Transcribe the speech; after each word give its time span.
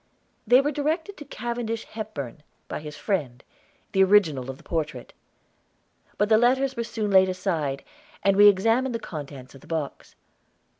They 0.47 0.61
were 0.61 0.71
directed 0.71 1.15
to 1.17 1.25
Cavendish 1.25 1.85
Hepburn, 1.85 2.41
by 2.67 2.79
his 2.79 2.97
friend, 2.97 3.43
the 3.91 4.03
original 4.03 4.49
of 4.49 4.57
the 4.57 4.63
portrait. 4.63 5.13
But 6.17 6.27
the 6.27 6.39
letters 6.39 6.75
were 6.75 6.83
soon 6.83 7.11
laid 7.11 7.29
aside, 7.29 7.83
and 8.23 8.35
we 8.35 8.47
examined 8.47 8.95
the 8.95 8.99
contents 8.99 9.53
of 9.53 9.61
the 9.61 9.67
box. 9.67 10.15